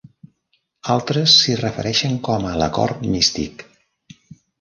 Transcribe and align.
Altres 0.93 1.35
s'hi 1.41 1.57
refereixen 1.59 2.17
com 2.29 2.47
a 2.53 2.53
l'"Acord 2.61 3.05
místic". 3.17 3.63